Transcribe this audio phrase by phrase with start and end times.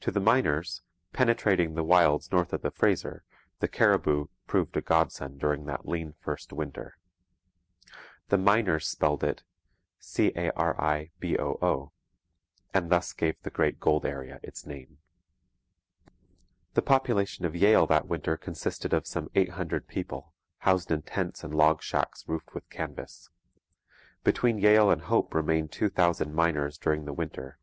[0.00, 0.82] To the miners,
[1.14, 3.24] penetrating the wilds north of the Fraser,
[3.60, 6.98] the caribou proved a godsend during that lean first winter.
[8.28, 9.42] The miners spelled it
[10.02, 11.90] 'cariboo,'
[12.74, 14.98] and thus gave the great gold area its name.
[16.74, 21.42] The population of Yale that winter consisted of some eight hundred people, housed in tents
[21.42, 23.30] and log shacks roofed with canvas.
[24.24, 27.58] Between Yale and Hope remained two thousand miners during the winter.